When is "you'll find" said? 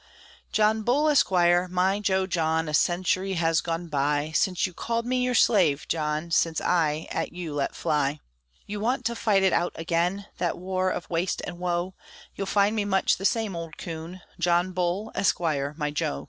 12.35-12.75